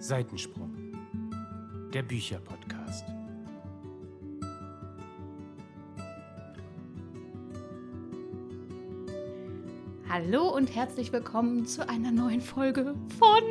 [0.00, 0.72] Seitensprung,
[1.92, 3.04] der Bücherpodcast.
[10.08, 13.42] Hallo und herzlich willkommen zu einer neuen Folge von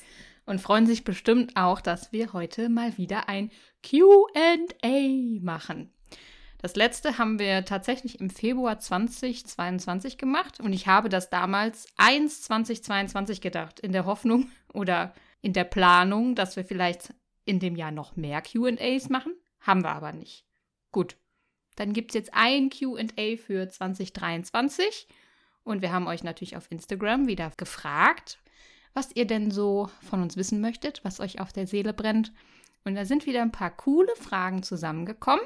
[0.45, 3.51] Und freuen sich bestimmt auch, dass wir heute mal wieder ein
[3.83, 4.57] QA
[5.41, 5.93] machen.
[6.61, 12.43] Das letzte haben wir tatsächlich im Februar 2022 gemacht und ich habe das damals 1
[12.43, 17.13] 2022 gedacht, in der Hoffnung oder in der Planung, dass wir vielleicht
[17.45, 19.33] in dem Jahr noch mehr QAs machen.
[19.59, 20.45] Haben wir aber nicht.
[20.91, 21.17] Gut,
[21.75, 25.07] dann gibt es jetzt ein QA für 2023
[25.63, 28.39] und wir haben euch natürlich auf Instagram wieder gefragt,
[28.93, 32.31] was ihr denn so von uns wissen möchtet, was euch auf der Seele brennt.
[32.83, 35.45] Und da sind wieder ein paar coole Fragen zusammengekommen.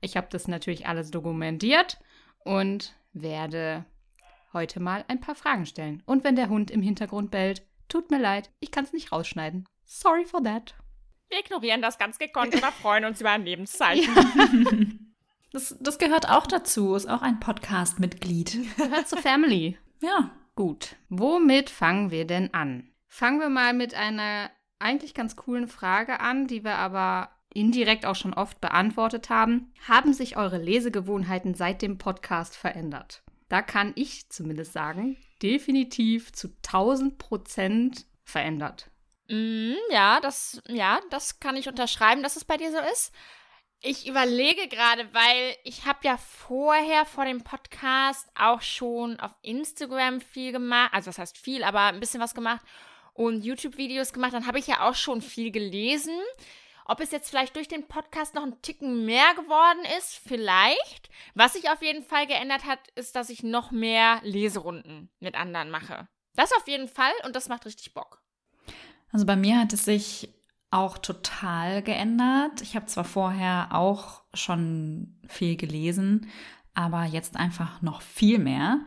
[0.00, 1.98] Ich habe das natürlich alles dokumentiert
[2.44, 3.84] und werde
[4.52, 6.02] heute mal ein paar Fragen stellen.
[6.06, 9.66] Und wenn der Hund im Hintergrund bellt, tut mir leid, ich kann es nicht rausschneiden.
[9.84, 10.74] Sorry for that.
[11.28, 15.08] Wir ignorieren das ganz gekonnt oder freuen uns über ein Lebenszeichen.
[15.52, 18.76] Das, das gehört auch dazu, ist auch ein Podcast-Mitglied.
[18.78, 19.76] Gehört zur Family.
[20.00, 20.30] Ja.
[20.54, 22.90] Gut, womit fangen wir denn an?
[23.08, 28.16] Fangen wir mal mit einer eigentlich ganz coolen Frage an, die wir aber indirekt auch
[28.16, 29.72] schon oft beantwortet haben.
[29.86, 33.22] Haben sich eure Lesegewohnheiten seit dem Podcast verändert?
[33.48, 38.90] Da kann ich zumindest sagen, definitiv zu 1000 Prozent verändert.
[39.28, 43.12] Mm, ja, das, ja, das kann ich unterschreiben, dass es bei dir so ist.
[43.84, 50.20] Ich überlege gerade, weil ich habe ja vorher vor dem Podcast auch schon auf Instagram
[50.20, 52.64] viel gemacht, also das heißt viel, aber ein bisschen was gemacht
[53.12, 54.34] und YouTube-Videos gemacht.
[54.34, 56.14] Dann habe ich ja auch schon viel gelesen.
[56.84, 61.10] Ob es jetzt vielleicht durch den Podcast noch ein Ticken mehr geworden ist, vielleicht.
[61.34, 65.70] Was sich auf jeden Fall geändert hat, ist, dass ich noch mehr Leserunden mit anderen
[65.70, 66.06] mache.
[66.36, 68.22] Das auf jeden Fall und das macht richtig Bock.
[69.10, 70.28] Also bei mir hat es sich
[70.72, 72.62] auch total geändert.
[72.62, 76.28] Ich habe zwar vorher auch schon viel gelesen,
[76.74, 78.80] aber jetzt einfach noch viel mehr.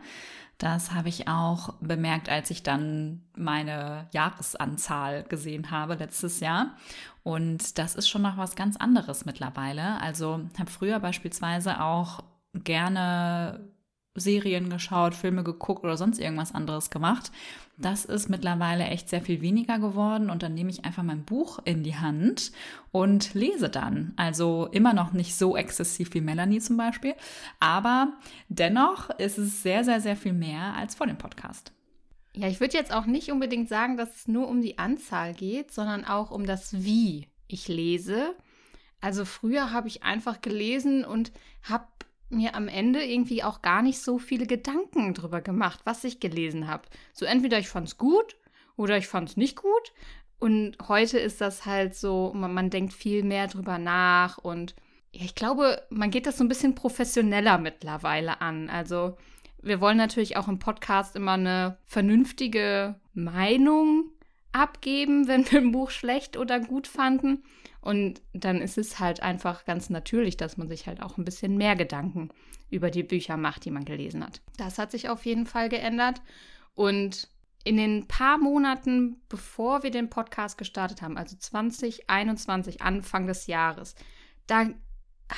[0.58, 6.76] Das habe ich auch bemerkt, als ich dann meine Jahresanzahl gesehen habe letztes Jahr.
[7.22, 10.00] Und das ist schon noch was ganz anderes mittlerweile.
[10.00, 12.24] Also habe früher beispielsweise auch
[12.54, 13.68] gerne
[14.14, 17.30] Serien geschaut, Filme geguckt oder sonst irgendwas anderes gemacht.
[17.78, 21.58] Das ist mittlerweile echt sehr viel weniger geworden und dann nehme ich einfach mein Buch
[21.64, 22.52] in die Hand
[22.90, 24.14] und lese dann.
[24.16, 27.14] Also immer noch nicht so exzessiv wie Melanie zum Beispiel,
[27.60, 28.14] aber
[28.48, 31.72] dennoch ist es sehr, sehr, sehr viel mehr als vor dem Podcast.
[32.32, 35.70] Ja, ich würde jetzt auch nicht unbedingt sagen, dass es nur um die Anzahl geht,
[35.70, 38.34] sondern auch um das Wie ich lese.
[39.00, 41.30] Also früher habe ich einfach gelesen und
[41.62, 41.86] habe
[42.28, 46.66] mir am Ende irgendwie auch gar nicht so viele Gedanken drüber gemacht, was ich gelesen
[46.66, 46.88] habe.
[47.12, 48.36] So entweder ich fand es gut
[48.76, 49.92] oder ich fand es nicht gut.
[50.38, 54.74] Und heute ist das halt so, man, man denkt viel mehr drüber nach und
[55.12, 58.68] ich glaube, man geht das so ein bisschen professioneller mittlerweile an.
[58.68, 59.16] Also
[59.62, 64.10] wir wollen natürlich auch im Podcast immer eine vernünftige Meinung
[64.52, 67.42] abgeben, wenn wir ein Buch schlecht oder gut fanden.
[67.80, 71.56] Und dann ist es halt einfach ganz natürlich, dass man sich halt auch ein bisschen
[71.56, 72.30] mehr Gedanken
[72.68, 74.40] über die Bücher macht, die man gelesen hat.
[74.56, 76.20] Das hat sich auf jeden Fall geändert.
[76.74, 77.28] Und
[77.64, 83.94] in den paar Monaten, bevor wir den Podcast gestartet haben, also 2021, Anfang des Jahres,
[84.46, 84.68] da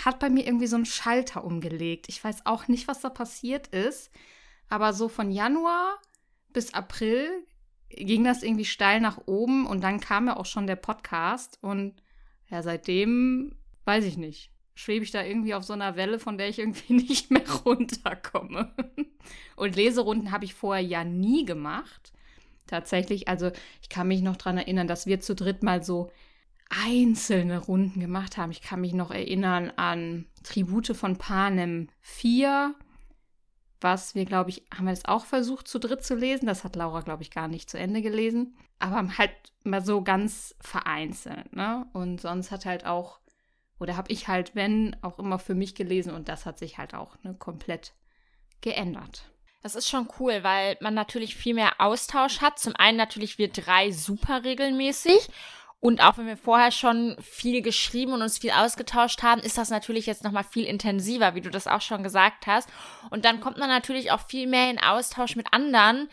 [0.05, 2.09] hat bei mir irgendwie so ein Schalter umgelegt.
[2.09, 4.11] Ich weiß auch nicht, was da passiert ist,
[4.69, 5.99] aber so von Januar
[6.53, 7.31] bis April
[7.91, 12.03] ging das irgendwie steil nach oben und dann kam ja auch schon der Podcast und
[12.49, 14.51] ja, seitdem weiß ich nicht.
[14.75, 18.73] Schwebe ich da irgendwie auf so einer Welle, von der ich irgendwie nicht mehr runterkomme.
[19.57, 22.13] Und Leserunden habe ich vorher ja nie gemacht.
[22.67, 23.51] Tatsächlich, also
[23.83, 26.11] ich kann mich noch daran erinnern, dass wir zu dritt mal so
[26.69, 28.51] einzelne Runden gemacht haben.
[28.51, 32.75] Ich kann mich noch erinnern an Tribute von Panem 4
[33.81, 36.47] was wir, glaube ich, haben wir das auch versucht zu dritt zu lesen.
[36.47, 38.57] Das hat Laura, glaube ich, gar nicht zu Ende gelesen.
[38.79, 39.33] Aber halt
[39.65, 41.87] mal so ganz vereinzelt, ne?
[41.93, 43.21] Und sonst hat halt auch,
[43.79, 46.95] oder habe ich halt, wenn, auch immer für mich gelesen und das hat sich halt
[46.95, 47.93] auch ne, komplett
[48.61, 49.31] geändert.
[49.63, 52.59] Das ist schon cool, weil man natürlich viel mehr Austausch hat.
[52.59, 55.29] Zum einen natürlich wir drei super regelmäßig
[55.81, 59.71] und auch wenn wir vorher schon viel geschrieben und uns viel ausgetauscht haben, ist das
[59.71, 62.69] natürlich jetzt nochmal viel intensiver, wie du das auch schon gesagt hast.
[63.11, 66.09] Und dann kommt man natürlich auch viel mehr in Austausch mit anderen.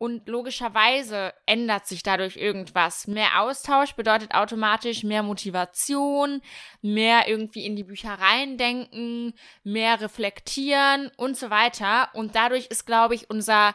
[0.00, 3.08] Und logischerweise ändert sich dadurch irgendwas.
[3.08, 6.40] Mehr Austausch bedeutet automatisch mehr Motivation,
[6.80, 9.34] mehr irgendwie in die Büchereien denken,
[9.64, 12.10] mehr reflektieren und so weiter.
[12.14, 13.74] Und dadurch ist, glaube ich, unser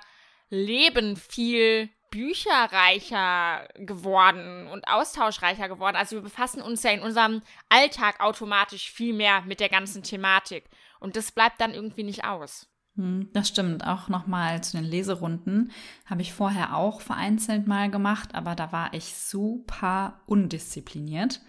[0.49, 5.95] Leben viel bücherreicher geworden und austauschreicher geworden.
[5.95, 10.69] Also wir befassen uns ja in unserem Alltag automatisch viel mehr mit der ganzen Thematik.
[10.99, 12.67] Und das bleibt dann irgendwie nicht aus.
[12.97, 13.87] Hm, das stimmt.
[13.87, 15.71] Auch nochmal zu den Leserunden
[16.05, 21.41] habe ich vorher auch vereinzelt mal gemacht, aber da war ich super undiszipliniert.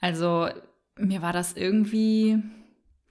[0.00, 0.48] Also
[0.96, 2.42] mir war das irgendwie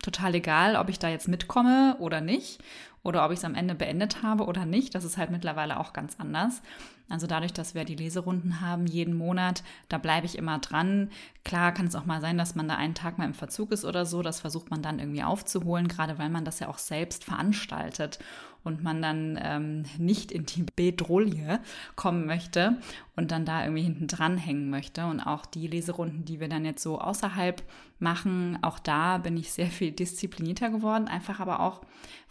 [0.01, 2.63] total egal, ob ich da jetzt mitkomme oder nicht
[3.07, 4.94] oder ob ich es am Ende beendet habe oder nicht.
[4.94, 6.62] Das ist halt mittlerweile auch ganz anders.
[7.09, 11.09] Also dadurch, dass wir die Leserunden haben jeden Monat, da bleibe ich immer dran.
[11.45, 13.86] Klar kann es auch mal sein, dass man da einen Tag mal im Verzug ist
[13.86, 14.21] oder so.
[14.21, 18.19] Das versucht man dann irgendwie aufzuholen, gerade weil man das ja auch selbst veranstaltet
[18.63, 21.59] und man dann ähm, nicht in die Bedrohlie
[21.95, 22.77] kommen möchte
[23.15, 25.06] und dann da irgendwie hinten dran hängen möchte.
[25.06, 27.63] Und auch die Leserunden, die wir dann jetzt so außerhalb
[28.00, 31.07] machen, auch da bin ich sehr viel disziplinierter geworden.
[31.07, 31.81] Einfach aber auch,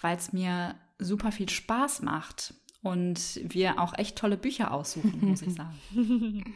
[0.01, 5.43] weil es mir super viel Spaß macht und wir auch echt tolle Bücher aussuchen, muss
[5.43, 5.55] ich
[5.93, 6.55] sagen.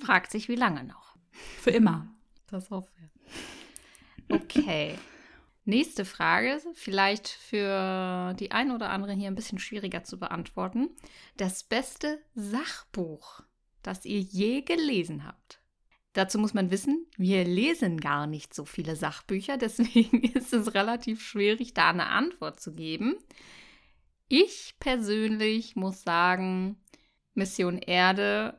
[0.00, 1.16] Fragt sich, wie lange noch?
[1.60, 2.08] Für immer.
[2.48, 4.34] Das hoffe ich.
[4.34, 4.94] Okay.
[5.70, 10.90] Nächste Frage, vielleicht für die ein oder andere hier ein bisschen schwieriger zu beantworten.
[11.36, 13.42] Das beste Sachbuch,
[13.80, 15.62] das ihr je gelesen habt.
[16.12, 21.22] Dazu muss man wissen, wir lesen gar nicht so viele Sachbücher, deswegen ist es relativ
[21.22, 23.14] schwierig, da eine Antwort zu geben.
[24.26, 26.80] Ich persönlich muss sagen,
[27.34, 28.58] Mission Erde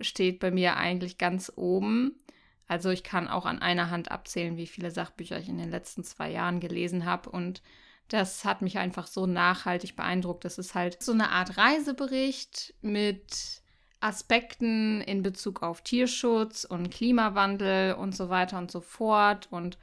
[0.00, 2.22] steht bei mir eigentlich ganz oben.
[2.72, 6.04] Also ich kann auch an einer Hand abzählen, wie viele Sachbücher ich in den letzten
[6.04, 7.28] zwei Jahren gelesen habe.
[7.28, 7.60] Und
[8.08, 10.46] das hat mich einfach so nachhaltig beeindruckt.
[10.46, 13.60] Das ist halt so eine Art Reisebericht mit
[14.00, 19.48] Aspekten in Bezug auf Tierschutz und Klimawandel und so weiter und so fort.
[19.50, 19.76] Und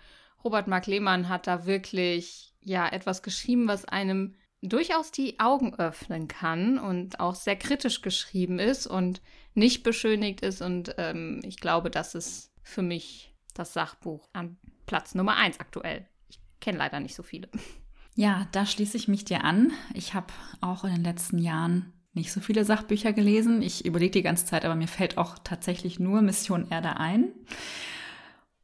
[0.43, 4.33] Robert Mark Lehmann hat da wirklich ja etwas geschrieben, was einem
[4.63, 9.21] durchaus die Augen öffnen kann und auch sehr kritisch geschrieben ist und
[9.53, 10.63] nicht beschönigt ist.
[10.63, 16.07] Und ähm, ich glaube, das ist für mich das Sachbuch an Platz Nummer eins aktuell.
[16.29, 17.49] Ich kenne leider nicht so viele.
[18.15, 19.71] Ja, da schließe ich mich dir an.
[19.93, 23.61] Ich habe auch in den letzten Jahren nicht so viele Sachbücher gelesen.
[23.61, 27.29] Ich überlege die ganze Zeit, aber mir fällt auch tatsächlich nur Mission Erde ein.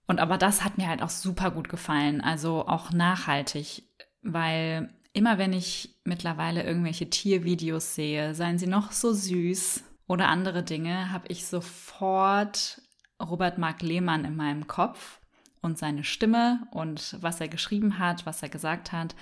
[0.08, 3.84] Und aber das hat mir halt auch super gut gefallen, also auch nachhaltig,
[4.24, 10.62] weil Immer wenn ich mittlerweile irgendwelche Tiervideos sehe, seien sie noch so süß oder andere
[10.62, 12.82] Dinge, habe ich sofort
[13.22, 15.20] Robert Mark Lehmann in meinem Kopf
[15.62, 19.16] und seine Stimme und was er geschrieben hat, was er gesagt hat.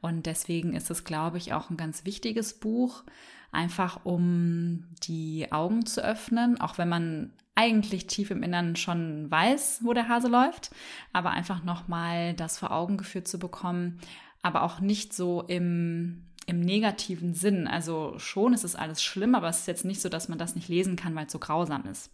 [0.00, 3.02] Und deswegen ist es, glaube ich, auch ein ganz wichtiges Buch,
[3.50, 9.80] einfach um die Augen zu öffnen, auch wenn man eigentlich tief im Innern schon weiß,
[9.82, 10.70] wo der Hase läuft,
[11.14, 13.98] aber einfach nochmal das vor Augen geführt zu bekommen,
[14.42, 17.66] aber auch nicht so im, im negativen Sinn.
[17.66, 20.54] Also schon ist es alles schlimm, aber es ist jetzt nicht so, dass man das
[20.54, 22.12] nicht lesen kann, weil es so grausam ist.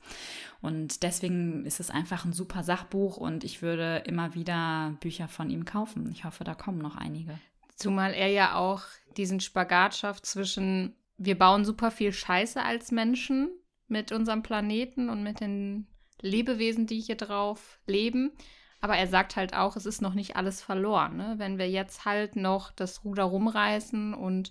[0.62, 5.50] Und deswegen ist es einfach ein super Sachbuch und ich würde immer wieder Bücher von
[5.50, 6.10] ihm kaufen.
[6.12, 7.38] Ich hoffe, da kommen noch einige.
[7.76, 8.82] Zumal er ja auch
[9.16, 13.50] diesen Spagat schafft zwischen, wir bauen super viel Scheiße als Menschen
[13.88, 15.86] mit unserem Planeten und mit den
[16.22, 18.32] Lebewesen, die hier drauf leben.
[18.82, 21.16] Aber er sagt halt auch, es ist noch nicht alles verloren.
[21.16, 21.34] Ne?
[21.38, 24.50] Wenn wir jetzt halt noch das Ruder rumreißen und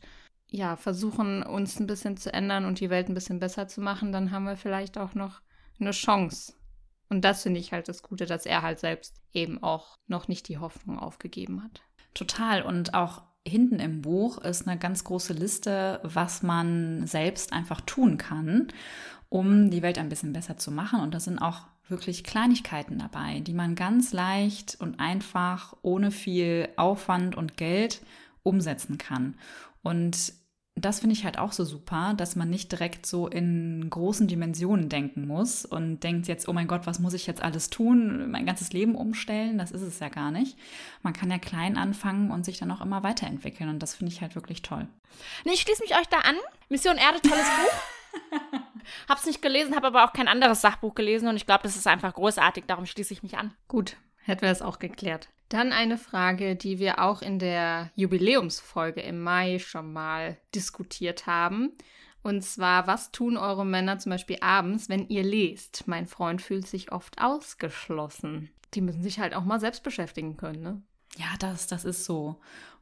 [0.50, 4.11] ja, versuchen, uns ein bisschen zu ändern und die Welt ein bisschen besser zu machen,
[4.11, 5.41] dann haben wir vielleicht auch noch
[5.79, 6.53] eine Chance.
[7.09, 10.47] Und das finde ich halt das Gute, dass er halt selbst eben auch noch nicht
[10.47, 11.81] die Hoffnung aufgegeben hat.
[12.13, 12.63] Total.
[12.63, 18.17] Und auch hinten im Buch ist eine ganz große Liste, was man selbst einfach tun
[18.17, 18.69] kann,
[19.27, 21.01] um die Welt ein bisschen besser zu machen.
[21.01, 26.69] Und da sind auch wirklich Kleinigkeiten dabei, die man ganz leicht und einfach ohne viel
[26.77, 28.01] Aufwand und Geld
[28.43, 29.36] umsetzen kann.
[29.83, 30.33] Und
[30.75, 34.88] das finde ich halt auch so super, dass man nicht direkt so in großen Dimensionen
[34.88, 38.45] denken muss und denkt jetzt, oh mein Gott, was muss ich jetzt alles tun, mein
[38.45, 39.57] ganzes Leben umstellen?
[39.57, 40.57] Das ist es ja gar nicht.
[41.03, 44.21] Man kann ja klein anfangen und sich dann auch immer weiterentwickeln und das finde ich
[44.21, 44.88] halt wirklich toll.
[45.43, 46.36] Nee, ich schließe mich euch da an.
[46.69, 48.00] Mission Erde, tolles Buch.
[49.08, 51.88] Hab's nicht gelesen, habe aber auch kein anderes Sachbuch gelesen und ich glaube, das ist
[51.88, 53.53] einfach großartig, darum schließe ich mich an.
[53.68, 55.30] Gut, hätten wir das auch geklärt.
[55.50, 61.74] Dann eine Frage, die wir auch in der Jubiläumsfolge im Mai schon mal diskutiert haben.
[62.24, 65.88] Und zwar, was tun eure Männer zum Beispiel abends, wenn ihr lest?
[65.88, 68.50] Mein Freund fühlt sich oft ausgeschlossen.
[68.74, 70.82] Die müssen sich halt auch mal selbst beschäftigen können, ne?
[71.18, 72.39] Ja, das, das ist so.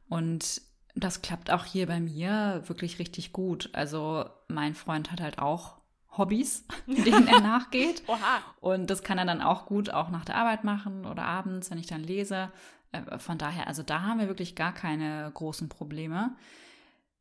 [0.08, 0.62] Und
[1.04, 3.70] das klappt auch hier bei mir wirklich richtig gut.
[3.72, 5.78] Also mein Freund hat halt auch
[6.16, 8.02] Hobbys, denen er nachgeht.
[8.06, 8.40] Oha.
[8.60, 11.78] Und das kann er dann auch gut auch nach der Arbeit machen oder abends, wenn
[11.78, 12.50] ich dann lese.
[12.92, 16.36] Äh, von daher, also da haben wir wirklich gar keine großen Probleme.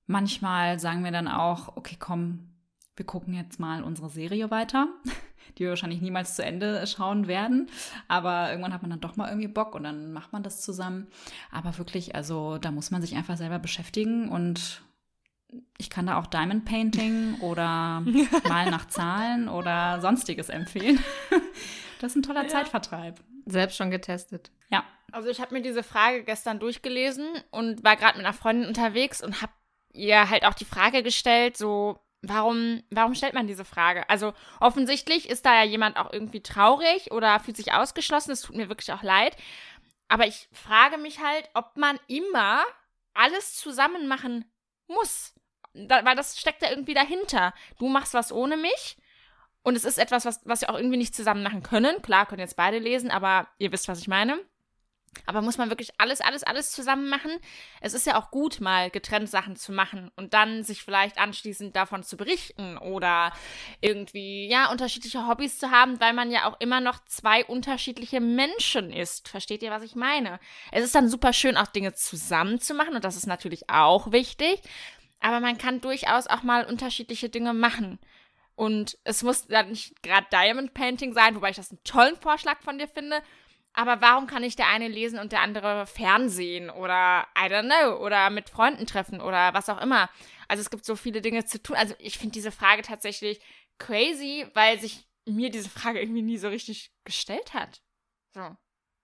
[0.08, 2.50] Manchmal sagen wir dann auch, okay, komm,
[2.96, 4.88] wir gucken jetzt mal unsere Serie weiter,
[5.58, 7.70] die wir wahrscheinlich niemals zu Ende schauen werden.
[8.08, 11.08] Aber irgendwann hat man dann doch mal irgendwie Bock und dann macht man das zusammen.
[11.52, 14.82] Aber wirklich, also da muss man sich einfach selber beschäftigen und
[15.78, 18.02] ich kann da auch Diamond Painting oder
[18.48, 21.00] Mal nach Zahlen oder sonstiges empfehlen.
[22.02, 22.48] Das ist ein toller ja.
[22.48, 23.20] Zeitvertreib.
[23.46, 24.52] Selbst schon getestet.
[24.70, 24.86] Ja.
[25.12, 29.22] Also ich habe mir diese Frage gestern durchgelesen und war gerade mit einer Freundin unterwegs
[29.22, 29.52] und habe
[29.92, 34.10] ihr halt auch die Frage gestellt, so warum warum stellt man diese Frage?
[34.10, 38.32] Also offensichtlich ist da ja jemand auch irgendwie traurig oder fühlt sich ausgeschlossen.
[38.32, 39.36] Es tut mir wirklich auch leid.
[40.08, 42.64] Aber ich frage mich halt, ob man immer
[43.14, 44.46] alles zusammen machen
[44.88, 45.34] muss
[45.74, 47.54] da, weil das steckt ja irgendwie dahinter.
[47.78, 48.98] Du machst was ohne mich
[49.64, 52.02] und es ist etwas, was, was wir auch irgendwie nicht zusammen machen können.
[52.02, 54.40] Klar, können jetzt beide lesen, aber ihr wisst, was ich meine.
[55.26, 57.32] Aber muss man wirklich alles, alles, alles zusammen machen?
[57.82, 61.76] Es ist ja auch gut, mal getrennt Sachen zu machen und dann sich vielleicht anschließend
[61.76, 63.32] davon zu berichten oder
[63.82, 68.92] irgendwie, ja, unterschiedliche Hobbys zu haben, weil man ja auch immer noch zwei unterschiedliche Menschen
[68.92, 69.30] ist.
[69.30, 70.40] Versteht ihr, was ich meine?
[70.72, 74.12] Es ist dann super schön, auch Dinge zusammen zu machen und das ist natürlich auch
[74.12, 74.62] wichtig.
[75.22, 78.00] Aber man kann durchaus auch mal unterschiedliche Dinge machen.
[78.56, 82.62] Und es muss dann nicht gerade Diamond Painting sein, wobei ich das einen tollen Vorschlag
[82.62, 83.22] von dir finde.
[83.80, 87.96] Aber warum kann nicht der eine lesen und der andere Fernsehen oder I don't know
[88.06, 90.10] oder mit Freunden treffen oder was auch immer?
[90.50, 91.78] Also es gibt so viele Dinge zu tun.
[91.78, 93.40] Also ich finde diese Frage tatsächlich
[93.78, 97.82] crazy, weil sich mir diese Frage irgendwie nie so richtig gestellt hat.
[98.34, 98.54] So.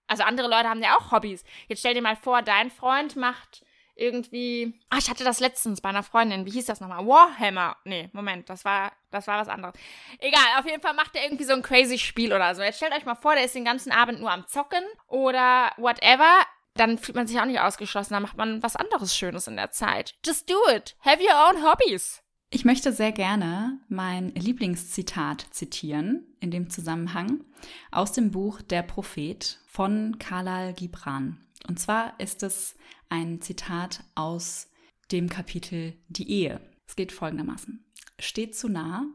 [0.08, 1.46] Also andere Leute haben ja auch Hobbys.
[1.70, 3.64] Jetzt stell dir mal vor, dein Freund macht
[3.96, 4.80] irgendwie.
[4.90, 6.46] Ah, ich hatte das letztens bei einer Freundin.
[6.46, 7.06] Wie hieß das nochmal?
[7.06, 7.78] Warhammer.
[7.86, 9.76] Nee, Moment, das war, das war was anderes.
[10.20, 12.62] Egal, auf jeden Fall macht er irgendwie so ein crazy Spiel oder so.
[12.62, 16.46] Jetzt stellt euch mal vor, der ist den ganzen Abend nur am Zocken oder whatever.
[16.76, 18.14] Dann fühlt man sich auch nicht ausgeschlossen.
[18.14, 20.16] Dann macht man was anderes Schönes in der Zeit.
[20.26, 20.96] Just do it.
[21.00, 22.22] Have your own hobbies.
[22.50, 27.44] Ich möchte sehr gerne mein Lieblingszitat zitieren in dem Zusammenhang
[27.92, 31.46] aus dem Buch Der Prophet von Kalal Gibran.
[31.68, 32.76] Und zwar ist es
[33.10, 34.70] ein Zitat aus
[35.12, 36.62] dem Kapitel Die Ehe.
[36.88, 37.86] Es geht folgendermaßen.
[38.20, 39.06] Steht zu nah,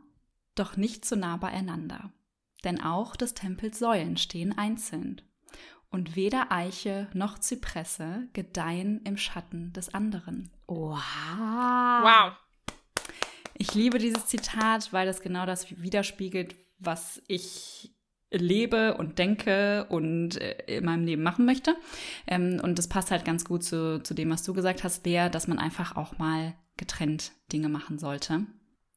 [0.54, 2.12] doch nicht zu nah beieinander.
[2.64, 5.22] Denn auch des Tempels Säulen stehen einzeln.
[5.90, 10.50] Und weder Eiche noch Zypresse gedeihen im Schatten des anderen.
[10.66, 10.98] Wow.
[12.02, 12.32] Wow.
[13.54, 17.92] Ich liebe dieses Zitat, weil das genau das widerspiegelt, was ich
[18.30, 21.76] lebe und denke und äh, in meinem Leben machen möchte.
[22.26, 25.28] Ähm, und das passt halt ganz gut zu, zu dem, was du gesagt hast, Lea,
[25.30, 28.46] dass man einfach auch mal getrennt Dinge machen sollte.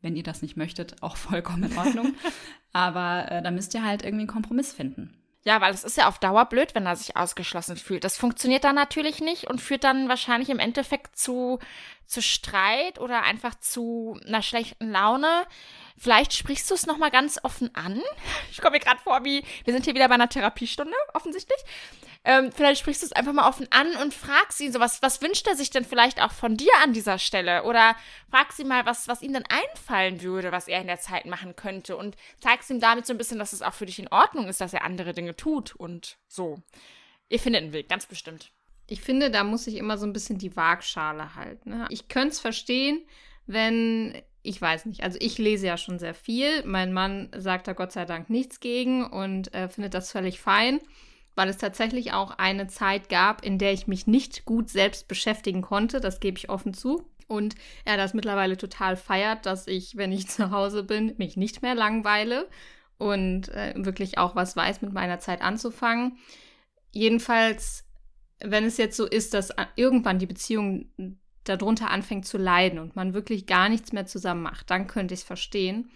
[0.01, 2.13] Wenn ihr das nicht möchtet, auch vollkommen in Ordnung.
[2.73, 5.17] Aber äh, da müsst ihr halt irgendwie einen Kompromiss finden.
[5.45, 8.05] Ja, weil es ist ja auf Dauer blöd, wenn er sich ausgeschlossen fühlt.
[8.05, 11.59] Das funktioniert dann natürlich nicht und führt dann wahrscheinlich im Endeffekt zu,
[12.05, 15.43] zu Streit oder einfach zu einer schlechten Laune.
[15.97, 18.01] Vielleicht sprichst du es nochmal ganz offen an.
[18.51, 21.57] Ich komme mir gerade vor, wie wir sind hier wieder bei einer Therapiestunde, offensichtlich.
[22.25, 25.21] Ähm, vielleicht sprichst du es einfach mal offen an und fragst ihn so, was, was
[25.21, 27.63] wünscht er sich denn vielleicht auch von dir an dieser Stelle?
[27.63, 27.95] Oder
[28.29, 31.55] fragst ihn mal, was, was ihm denn einfallen würde, was er in der Zeit machen
[31.55, 31.97] könnte.
[31.97, 34.61] Und zeigst ihm damit so ein bisschen, dass es auch für dich in Ordnung ist,
[34.61, 36.61] dass er andere Dinge tut und so.
[37.27, 38.51] Ihr findet einen Weg, ganz bestimmt.
[38.87, 41.71] Ich finde, da muss ich immer so ein bisschen die Waagschale halten.
[41.71, 41.87] Ne?
[41.89, 43.05] Ich könnte es verstehen,
[43.47, 45.03] wenn ich weiß nicht.
[45.03, 46.63] Also ich lese ja schon sehr viel.
[46.65, 50.79] Mein Mann sagt da Gott sei Dank nichts gegen und äh, findet das völlig fein
[51.35, 55.61] weil es tatsächlich auch eine Zeit gab, in der ich mich nicht gut selbst beschäftigen
[55.61, 55.99] konnte.
[55.99, 57.09] Das gebe ich offen zu.
[57.27, 61.61] Und er das mittlerweile total feiert, dass ich, wenn ich zu Hause bin, mich nicht
[61.61, 62.47] mehr langweile
[62.97, 66.17] und äh, wirklich auch was weiß, mit meiner Zeit anzufangen.
[66.91, 67.85] Jedenfalls,
[68.39, 70.91] wenn es jetzt so ist, dass irgendwann die Beziehung
[71.43, 75.21] darunter anfängt zu leiden und man wirklich gar nichts mehr zusammen macht, dann könnte ich
[75.21, 75.89] es verstehen.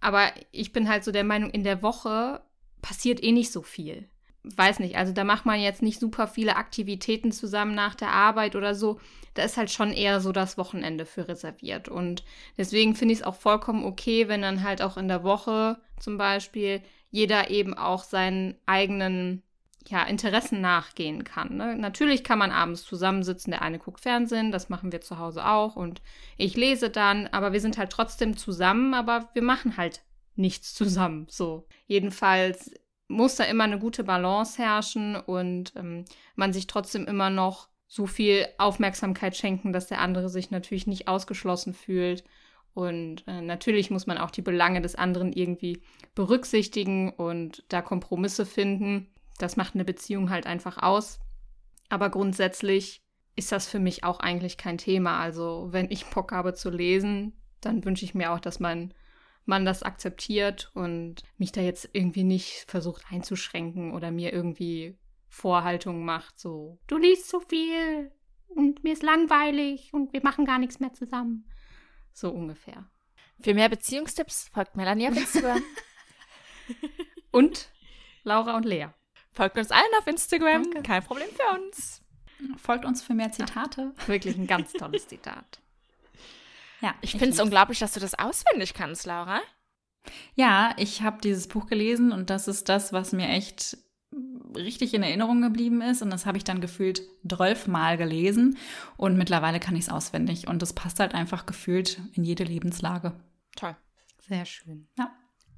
[0.00, 2.42] Aber ich bin halt so der Meinung, in der Woche
[2.82, 4.08] passiert eh nicht so viel.
[4.42, 8.56] Weiß nicht, also da macht man jetzt nicht super viele Aktivitäten zusammen nach der Arbeit
[8.56, 9.00] oder so.
[9.32, 11.88] Da ist halt schon eher so das Wochenende für reserviert.
[11.88, 12.24] Und
[12.58, 16.18] deswegen finde ich es auch vollkommen okay, wenn dann halt auch in der Woche zum
[16.18, 19.42] Beispiel jeder eben auch seinen eigenen
[19.88, 21.56] ja, Interessen nachgehen kann.
[21.56, 21.76] Ne?
[21.76, 25.76] Natürlich kann man abends zusammensitzen, der eine guckt Fernsehen, das machen wir zu Hause auch
[25.76, 26.00] und
[26.38, 30.02] ich lese dann, aber wir sind halt trotzdem zusammen, aber wir machen halt
[30.36, 31.26] nichts zusammen.
[31.28, 31.66] So.
[31.86, 32.72] Jedenfalls
[33.08, 38.06] muss da immer eine gute Balance herrschen und ähm, man sich trotzdem immer noch so
[38.06, 42.24] viel Aufmerksamkeit schenken, dass der andere sich natürlich nicht ausgeschlossen fühlt.
[42.72, 45.80] Und äh, natürlich muss man auch die Belange des anderen irgendwie
[46.14, 51.20] berücksichtigen und da Kompromisse finden das macht eine Beziehung halt einfach aus.
[51.88, 53.02] Aber grundsätzlich
[53.36, 55.20] ist das für mich auch eigentlich kein Thema.
[55.20, 58.94] Also wenn ich Bock habe zu lesen, dann wünsche ich mir auch, dass mein
[59.46, 64.96] Mann das akzeptiert und mich da jetzt irgendwie nicht versucht einzuschränken oder mir irgendwie
[65.28, 68.12] Vorhaltungen macht, so, du liest zu viel
[68.48, 71.44] und mir ist langweilig und wir machen gar nichts mehr zusammen.
[72.12, 72.88] So ungefähr.
[73.40, 75.62] Für mehr Beziehungstipps folgt Melanie auf Instagram.
[77.32, 77.72] und
[78.22, 78.86] Laura und Lea.
[79.34, 80.62] Folgt uns allen auf Instagram.
[80.62, 80.82] Danke.
[80.82, 82.02] Kein Problem für uns.
[82.56, 83.92] Folgt uns für mehr Zitate.
[83.96, 85.60] Ach, wirklich ein ganz tolles Zitat.
[86.80, 89.40] Ja, ich, ich finde es unglaublich, dass du das auswendig kannst, Laura.
[90.34, 93.78] Ja, ich habe dieses Buch gelesen und das ist das, was mir echt
[94.54, 96.02] richtig in Erinnerung geblieben ist.
[96.02, 97.02] Und das habe ich dann gefühlt
[97.66, 98.58] Mal gelesen.
[98.96, 100.46] Und mittlerweile kann ich es auswendig.
[100.46, 103.14] Und das passt halt einfach gefühlt in jede Lebenslage.
[103.56, 103.76] Toll.
[104.20, 104.88] Sehr schön.
[104.96, 105.12] Ja.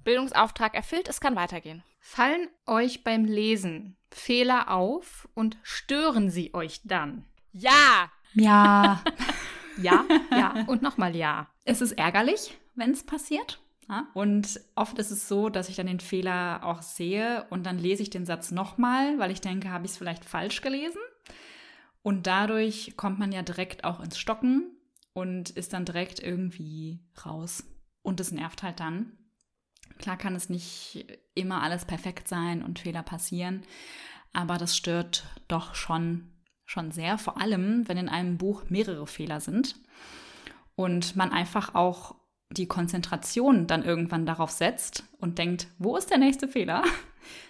[0.05, 1.83] Bildungsauftrag erfüllt, es kann weitergehen.
[2.09, 7.25] Fallen euch beim Lesen Fehler auf und stören sie euch dann?
[7.53, 8.13] Ja!
[8.33, 9.03] Ja.
[9.77, 11.49] ja, ja und nochmal ja.
[11.65, 13.61] Es ist ärgerlich, wenn es passiert.
[14.15, 18.05] Und oft ist es so, dass ich dann den Fehler auch sehe und dann lese
[18.05, 21.01] ich den Satz nochmal, weil ich denke, habe ich es vielleicht falsch gelesen.
[22.03, 24.71] Und dadurch kommt man ja direkt auch ins Stocken
[25.13, 27.65] und ist dann direkt irgendwie raus.
[28.03, 29.19] Und es nervt halt dann.
[29.99, 33.63] Klar kann es nicht immer alles perfekt sein und Fehler passieren,
[34.33, 36.31] aber das stört doch schon,
[36.65, 39.77] schon sehr, vor allem wenn in einem Buch mehrere Fehler sind
[40.75, 42.15] und man einfach auch
[42.51, 46.85] die Konzentration dann irgendwann darauf setzt und denkt, wo ist der nächste Fehler?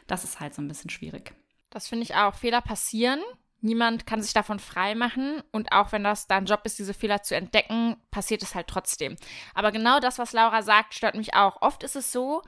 [0.06, 1.34] Das ist halt so ein bisschen schwierig.
[1.68, 2.34] Das finde ich auch.
[2.34, 3.20] Fehler passieren
[3.66, 7.34] Niemand kann sich davon freimachen und auch wenn das dein Job ist, diese Fehler zu
[7.34, 9.16] entdecken, passiert es halt trotzdem.
[9.54, 11.60] Aber genau das, was Laura sagt, stört mich auch.
[11.62, 12.42] Oft ist es so,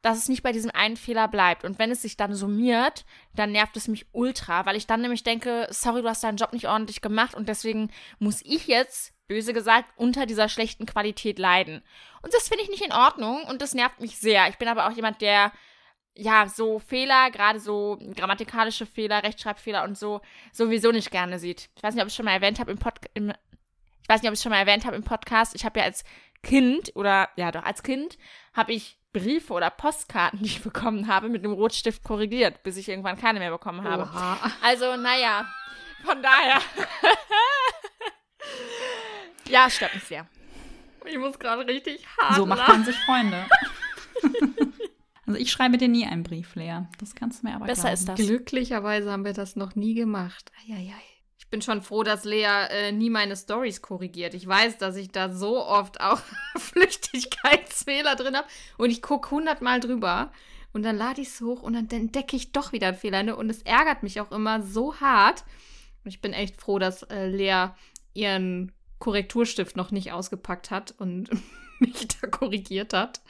[0.00, 1.64] dass es nicht bei diesem einen Fehler bleibt.
[1.64, 3.04] Und wenn es sich dann summiert,
[3.34, 6.54] dann nervt es mich ultra, weil ich dann nämlich denke, sorry, du hast deinen Job
[6.54, 11.82] nicht ordentlich gemacht und deswegen muss ich jetzt, böse gesagt, unter dieser schlechten Qualität leiden.
[12.22, 14.48] Und das finde ich nicht in Ordnung und das nervt mich sehr.
[14.48, 15.52] Ich bin aber auch jemand, der
[16.14, 20.20] ja, so Fehler, gerade so grammatikalische Fehler, Rechtschreibfehler und so,
[20.52, 21.70] sowieso nicht gerne sieht.
[21.76, 23.10] Ich weiß nicht, ob ich es schon mal erwähnt habe im Podcast.
[23.14, 25.54] Ich weiß nicht, ob ich es schon mal erwähnt habe im Podcast.
[25.54, 26.04] Ich habe ja als
[26.42, 28.18] Kind oder ja doch als Kind
[28.52, 32.88] habe ich Briefe oder Postkarten, die ich bekommen habe, mit einem Rotstift korrigiert, bis ich
[32.88, 34.04] irgendwann keine mehr bekommen habe.
[34.04, 34.38] Oha.
[34.62, 35.46] Also, naja,
[36.04, 36.58] von daher.
[39.48, 40.26] ja, stört mich sehr.
[41.04, 42.36] Ich muss gerade richtig hart.
[42.36, 43.44] So macht man sich Freunde.
[45.26, 46.80] Also ich schreibe dir nie einen Brief, Lea.
[46.98, 47.94] Das kannst du mir aber Besser glauben.
[47.94, 48.20] ist das.
[48.20, 50.50] Glücklicherweise haben wir das noch nie gemacht.
[50.68, 50.92] Eieiei.
[51.38, 54.34] Ich bin schon froh, dass Lea äh, nie meine Stories korrigiert.
[54.34, 56.20] Ich weiß, dass ich da so oft auch
[56.56, 58.48] Flüchtigkeitsfehler drin habe.
[58.78, 60.32] Und ich gucke hundertmal drüber.
[60.72, 63.22] Und dann lade ich es hoch und dann entdecke ich doch wieder einen Fehler.
[63.22, 63.36] Ne?
[63.36, 65.44] Und es ärgert mich auch immer so hart.
[66.04, 67.68] Und ich bin echt froh, dass äh, Lea
[68.14, 71.28] ihren Korrekturstift noch nicht ausgepackt hat und
[71.78, 73.20] mich da korrigiert hat.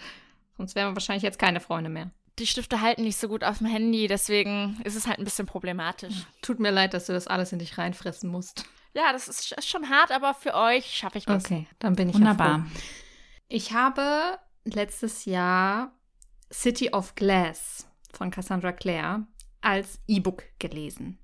[0.63, 2.13] Sonst wären wir wahrscheinlich jetzt keine Freunde mehr.
[2.39, 5.47] Die Stifte halten nicht so gut auf dem Handy, deswegen ist es halt ein bisschen
[5.47, 6.15] problematisch.
[6.41, 8.65] Tut mir leid, dass du das alles in dich reinfressen musst.
[8.95, 11.45] Ja, das ist, schon hart, aber für euch schaffe ich das.
[11.45, 12.59] Okay, dann bin ich Wunderbar.
[12.59, 12.67] Ja
[13.49, 15.99] ich habe letztes Jahr
[16.53, 19.27] City of Glass von Cassandra Clare
[19.63, 21.19] als E-Book gelesen.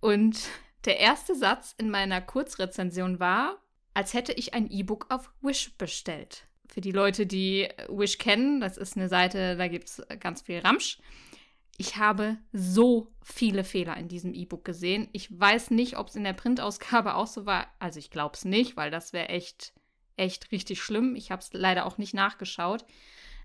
[0.00, 0.48] Und
[0.86, 3.62] der erste Satz in meiner Kurzrezension war,
[3.94, 6.48] als hätte ich ein E-Book auf Wish bestellt.
[6.68, 10.58] Für die Leute, die Wish kennen, das ist eine Seite, da gibt es ganz viel
[10.58, 10.98] Ramsch.
[11.78, 15.08] Ich habe so viele Fehler in diesem E-Book gesehen.
[15.12, 17.66] Ich weiß nicht, ob es in der Printausgabe auch so war.
[17.78, 19.74] Also ich glaube es nicht, weil das wäre echt,
[20.16, 21.14] echt richtig schlimm.
[21.16, 22.84] Ich habe es leider auch nicht nachgeschaut.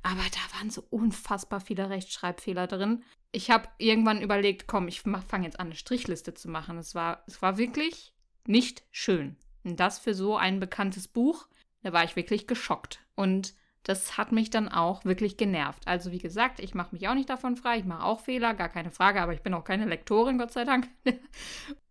[0.03, 3.03] Aber da waren so unfassbar viele Rechtschreibfehler drin.
[3.31, 6.77] Ich habe irgendwann überlegt, komm, ich fange jetzt an, eine Strichliste zu machen.
[6.77, 8.13] Es war, es war wirklich
[8.47, 9.35] nicht schön.
[9.63, 11.47] Und das für so ein bekanntes Buch,
[11.83, 12.99] da war ich wirklich geschockt.
[13.15, 15.87] Und das hat mich dann auch wirklich genervt.
[15.87, 17.79] Also wie gesagt, ich mache mich auch nicht davon frei.
[17.79, 20.65] Ich mache auch Fehler, gar keine Frage, aber ich bin auch keine Lektorin, Gott sei
[20.65, 20.87] Dank.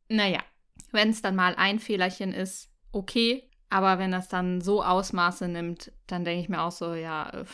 [0.09, 0.41] naja,
[0.93, 3.49] wenn es dann mal ein Fehlerchen ist, okay.
[3.69, 7.45] Aber wenn das dann so Ausmaße nimmt, dann denke ich mir auch so, ja,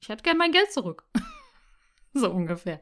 [0.00, 1.04] ich hätte gern mein Geld zurück.
[2.12, 2.80] so ungefähr.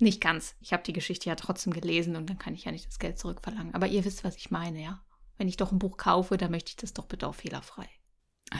[0.00, 0.54] Nicht ganz.
[0.60, 3.18] Ich habe die Geschichte ja trotzdem gelesen und dann kann ich ja nicht das Geld
[3.18, 3.74] zurückverlangen.
[3.74, 5.02] Aber ihr wisst, was ich meine, ja.
[5.38, 7.88] Wenn ich doch ein Buch kaufe, dann möchte ich das doch bitte auch fehlerfrei.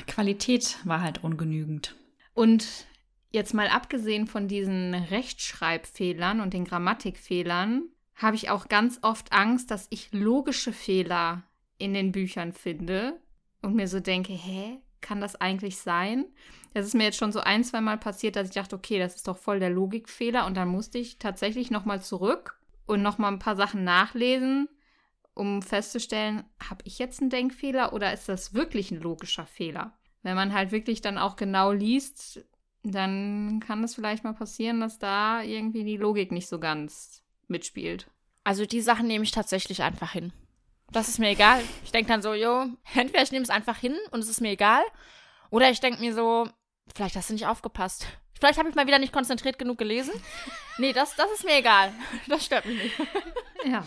[0.06, 1.94] Qualität war halt ungenügend.
[2.34, 2.86] Und
[3.30, 9.70] jetzt mal abgesehen von diesen Rechtschreibfehlern und den Grammatikfehlern, habe ich auch ganz oft Angst,
[9.70, 11.44] dass ich logische Fehler
[11.78, 13.20] in den Büchern finde
[13.62, 16.24] und mir so denke, hä, kann das eigentlich sein?
[16.74, 19.14] Das ist mir jetzt schon so ein, zwei Mal passiert, dass ich dachte, okay, das
[19.14, 23.38] ist doch voll der Logikfehler und dann musste ich tatsächlich nochmal zurück und nochmal ein
[23.38, 24.68] paar Sachen nachlesen
[25.38, 29.92] um festzustellen, habe ich jetzt einen Denkfehler oder ist das wirklich ein logischer Fehler?
[30.22, 32.44] Wenn man halt wirklich dann auch genau liest,
[32.82, 38.08] dann kann es vielleicht mal passieren, dass da irgendwie die Logik nicht so ganz mitspielt.
[38.44, 40.32] Also die Sachen nehme ich tatsächlich einfach hin.
[40.90, 41.62] Das ist mir egal.
[41.84, 44.50] Ich denke dann so, jo, entweder ich nehme es einfach hin und es ist mir
[44.50, 44.82] egal.
[45.50, 46.48] Oder ich denke mir so,
[46.94, 48.06] vielleicht hast du nicht aufgepasst.
[48.32, 50.12] Vielleicht habe ich mal wieder nicht konzentriert genug gelesen.
[50.78, 51.92] Nee, das, das ist mir egal.
[52.28, 52.94] Das stört mich nicht.
[53.64, 53.84] Ja.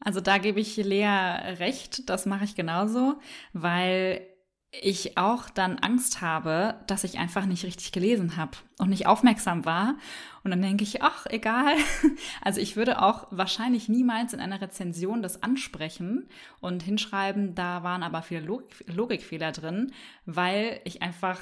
[0.00, 3.18] Also da gebe ich Lea recht, das mache ich genauso,
[3.52, 4.26] weil
[4.72, 9.64] ich auch dann Angst habe, dass ich einfach nicht richtig gelesen habe und nicht aufmerksam
[9.64, 9.96] war.
[10.44, 11.74] Und dann denke ich, ach, egal.
[12.42, 16.28] Also ich würde auch wahrscheinlich niemals in einer Rezension das ansprechen
[16.60, 19.92] und hinschreiben, da waren aber viele Logik Logikfehler drin,
[20.24, 21.40] weil ich einfach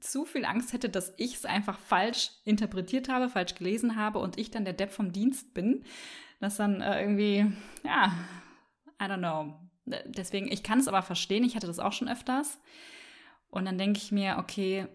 [0.00, 4.38] zu viel Angst hätte, dass ich es einfach falsch interpretiert habe, falsch gelesen habe und
[4.38, 5.84] ich dann der Depp vom Dienst bin
[6.40, 7.52] das dann äh, irgendwie,
[7.84, 8.12] ja,
[9.00, 9.54] I don't know.
[10.06, 12.60] Deswegen, ich kann es aber verstehen, ich hatte das auch schon öfters.
[13.50, 14.86] Und dann denke ich mir, okay,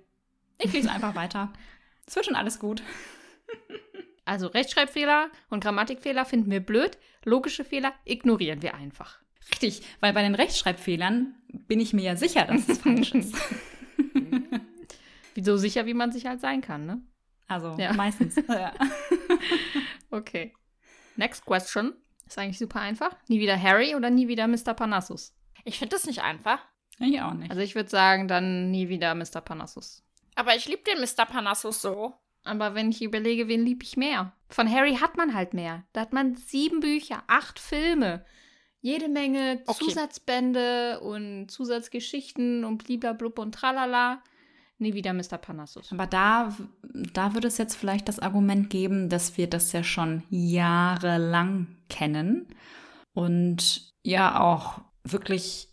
[0.57, 1.53] ich lese einfach weiter.
[2.05, 2.83] Es wird schon alles gut.
[4.27, 9.19] Also Rechtschreibfehler und Grammatikfehler finden wir blöd, logische Fehler ignorieren wir einfach.
[9.51, 11.35] Richtig, weil bei den Rechtschreibfehlern
[11.67, 13.35] bin ich mir ja sicher, dass es falsch ist.
[15.37, 17.01] So sicher, wie man sich halt sein kann, ne?
[17.47, 17.93] Also ja.
[17.93, 18.35] meistens.
[18.47, 18.73] ja.
[20.09, 20.53] Okay.
[21.15, 21.93] Next question.
[22.27, 23.15] Ist eigentlich super einfach.
[23.27, 24.73] Nie wieder Harry oder nie wieder Mr.
[24.73, 25.33] Parnassus?
[25.63, 26.59] Ich finde das nicht einfach.
[26.99, 27.51] Ich auch nicht.
[27.51, 29.41] Also ich würde sagen, dann nie wieder Mr.
[29.41, 30.03] Parnassus.
[30.35, 31.25] Aber ich liebe den Mr.
[31.25, 32.13] Parnassus so.
[32.43, 34.33] Aber wenn ich überlege, wen liebe ich mehr?
[34.49, 35.83] Von Harry hat man halt mehr.
[35.93, 38.23] Da hat man sieben Bücher, acht Filme,
[38.81, 39.83] jede Menge okay.
[39.83, 44.21] Zusatzbände und Zusatzgeschichten und bliblablub und tralala
[44.77, 45.37] nie wieder Mr.
[45.37, 45.91] Parnassus.
[45.91, 46.55] Aber da,
[47.13, 52.47] da würde es jetzt vielleicht das Argument geben, dass wir das ja schon jahrelang kennen
[53.13, 55.69] und ja auch wirklich,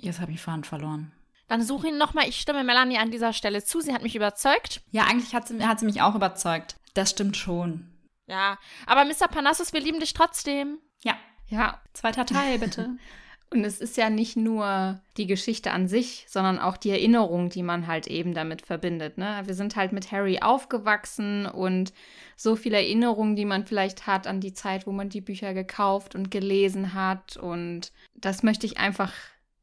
[0.00, 1.12] jetzt habe ich Faden verloren.
[1.48, 2.28] Dann suche ihn nochmal.
[2.28, 3.80] Ich stimme Melanie an dieser Stelle zu.
[3.80, 4.82] Sie hat mich überzeugt.
[4.90, 6.76] Ja, eigentlich hat sie, hat sie mich auch überzeugt.
[6.94, 7.88] Das stimmt schon.
[8.26, 9.28] Ja, aber Mr.
[9.28, 10.78] Parnassus, wir lieben dich trotzdem.
[11.04, 11.16] Ja.
[11.48, 12.96] Ja, zweiter Teil bitte.
[13.50, 17.62] Und es ist ja nicht nur die Geschichte an sich, sondern auch die Erinnerung, die
[17.62, 19.18] man halt eben damit verbindet.
[19.18, 19.42] Ne?
[19.44, 21.92] Wir sind halt mit Harry aufgewachsen und
[22.34, 26.16] so viele Erinnerungen, die man vielleicht hat an die Zeit, wo man die Bücher gekauft
[26.16, 27.36] und gelesen hat.
[27.36, 29.12] Und das möchte ich einfach,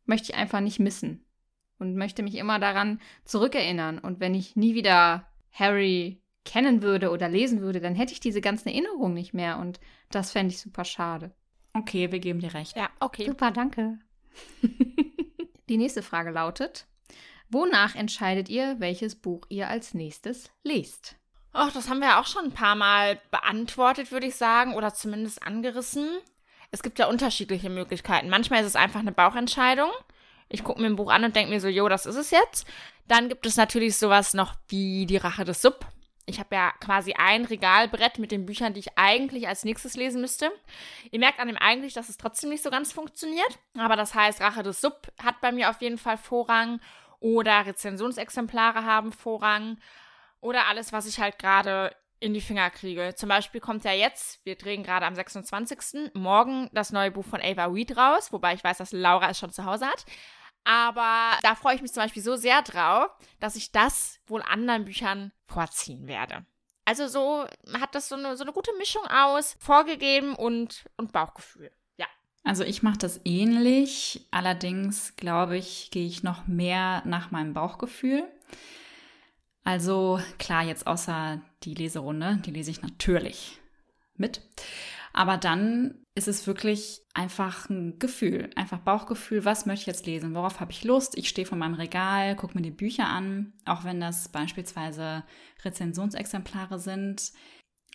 [0.05, 1.25] möchte ich einfach nicht missen.
[1.77, 3.99] Und möchte mich immer daran zurückerinnern.
[3.99, 8.39] Und wenn ich nie wieder Harry kennen würde oder lesen würde, dann hätte ich diese
[8.39, 9.59] ganzen Erinnerungen nicht mehr.
[9.59, 11.33] Und das fände ich super schade.
[11.73, 12.75] Okay, wir geben dir recht.
[12.75, 13.25] Ja, okay.
[13.25, 13.99] Super, danke.
[15.69, 16.85] Die nächste Frage lautet:
[17.49, 21.15] Wonach entscheidet ihr, welches Buch ihr als nächstes lest?
[21.51, 24.93] Ach, das haben wir ja auch schon ein paar Mal beantwortet, würde ich sagen, oder
[24.93, 26.07] zumindest angerissen.
[26.71, 28.29] Es gibt ja unterschiedliche Möglichkeiten.
[28.29, 29.91] Manchmal ist es einfach eine Bauchentscheidung.
[30.49, 32.67] Ich gucke mir ein Buch an und denke mir so, jo, das ist es jetzt.
[33.07, 35.85] Dann gibt es natürlich sowas noch wie Die Rache des Sub
[36.25, 40.21] ich habe ja quasi ein Regalbrett mit den Büchern, die ich eigentlich als nächstes lesen
[40.21, 40.51] müsste.
[41.11, 43.59] Ihr merkt an dem eigentlich, dass es trotzdem nicht so ganz funktioniert.
[43.77, 46.79] Aber das heißt, Rache des Sub hat bei mir auf jeden Fall Vorrang.
[47.19, 49.77] Oder Rezensionsexemplare haben Vorrang.
[50.39, 53.15] Oder alles, was ich halt gerade in die Finger kriege.
[53.15, 56.11] Zum Beispiel kommt ja jetzt, wir drehen gerade am 26.
[56.13, 59.51] morgen das neue Buch von Ava Weed raus, wobei ich weiß, dass Laura es schon
[59.51, 60.05] zu Hause hat.
[60.63, 64.85] Aber da freue ich mich zum Beispiel so sehr drauf, dass ich das wohl anderen
[64.85, 66.45] Büchern vorziehen werde.
[66.85, 67.45] Also so
[67.79, 71.71] hat das so eine, so eine gute Mischung aus vorgegeben und, und Bauchgefühl.
[71.97, 72.07] Ja.
[72.43, 74.27] Also ich mache das ähnlich.
[74.31, 78.27] Allerdings glaube ich, gehe ich noch mehr nach meinem Bauchgefühl.
[79.63, 83.59] Also klar, jetzt außer die Leserunde, die lese ich natürlich
[84.15, 84.41] mit.
[85.13, 90.35] Aber dann ist es wirklich einfach ein Gefühl, einfach Bauchgefühl, was möchte ich jetzt lesen,
[90.35, 91.17] worauf habe ich Lust.
[91.17, 95.23] Ich stehe vor meinem Regal, gucke mir die Bücher an, auch wenn das beispielsweise
[95.63, 97.31] Rezensionsexemplare sind.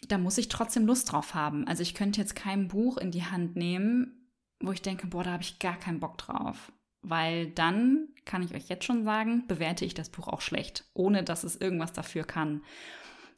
[0.08, 1.66] Da muss ich trotzdem Lust drauf haben.
[1.66, 5.32] Also ich könnte jetzt kein Buch in die Hand nehmen, wo ich denke, boah, da
[5.32, 6.72] habe ich gar keinen Bock drauf.
[7.02, 11.22] Weil dann, kann ich euch jetzt schon sagen, bewerte ich das Buch auch schlecht, ohne
[11.22, 12.62] dass es irgendwas dafür kann.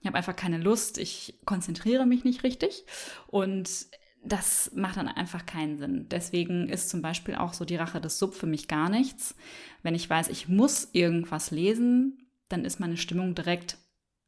[0.00, 2.84] Ich habe einfach keine Lust, ich konzentriere mich nicht richtig
[3.26, 3.86] und
[4.22, 6.06] das macht dann einfach keinen Sinn.
[6.10, 9.34] Deswegen ist zum Beispiel auch so die Rache des Sub für mich gar nichts.
[9.82, 13.78] Wenn ich weiß, ich muss irgendwas lesen, dann ist meine Stimmung direkt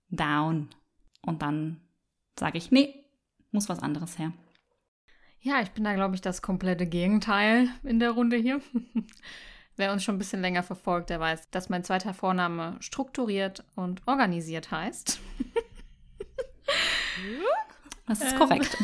[0.08, 0.68] down.
[1.20, 1.80] Und dann
[2.38, 3.04] sage ich, nee,
[3.50, 4.32] muss was anderes her.
[5.40, 8.60] Ja, ich bin da, glaube ich, das komplette Gegenteil in der Runde hier.
[9.76, 14.02] Wer uns schon ein bisschen länger verfolgt, der weiß, dass mein zweiter Vorname strukturiert und
[14.06, 15.20] organisiert heißt.
[18.06, 18.76] Das ist korrekt.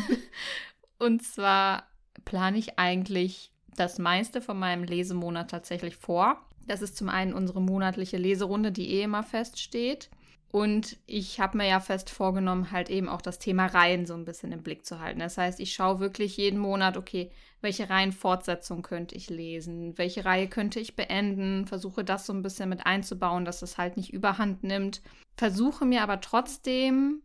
[0.97, 1.83] Und zwar
[2.25, 6.45] plane ich eigentlich das meiste von meinem Lesemonat tatsächlich vor.
[6.65, 10.09] Das ist zum einen unsere monatliche Leserunde, die eh immer feststeht.
[10.51, 14.25] Und ich habe mir ja fest vorgenommen, halt eben auch das Thema Reihen so ein
[14.25, 15.19] bisschen im Blick zu halten.
[15.19, 17.31] Das heißt, ich schaue wirklich jeden Monat, okay,
[17.61, 22.69] welche Reihenfortsetzung könnte ich lesen, welche Reihe könnte ich beenden, versuche das so ein bisschen
[22.69, 25.01] mit einzubauen, dass es halt nicht überhand nimmt.
[25.37, 27.21] Versuche mir aber trotzdem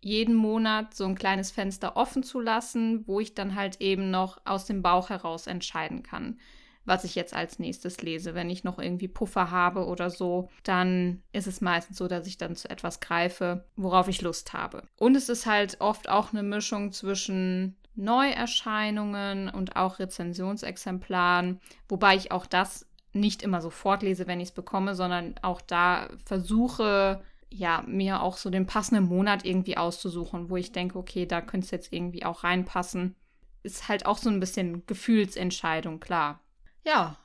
[0.00, 4.40] jeden Monat so ein kleines Fenster offen zu lassen, wo ich dann halt eben noch
[4.44, 6.40] aus dem Bauch heraus entscheiden kann,
[6.86, 8.34] was ich jetzt als nächstes lese.
[8.34, 12.38] Wenn ich noch irgendwie Puffer habe oder so, dann ist es meistens so, dass ich
[12.38, 14.82] dann zu etwas greife, worauf ich Lust habe.
[14.96, 22.30] Und es ist halt oft auch eine Mischung zwischen Neuerscheinungen und auch Rezensionsexemplaren, wobei ich
[22.30, 27.82] auch das nicht immer sofort lese, wenn ich es bekomme, sondern auch da versuche, ja,
[27.86, 31.70] mir auch so den passenden Monat irgendwie auszusuchen, wo ich denke, okay, da könnte es
[31.70, 33.16] jetzt irgendwie auch reinpassen.
[33.62, 36.40] Ist halt auch so ein bisschen Gefühlsentscheidung, klar.
[36.86, 37.16] Ja,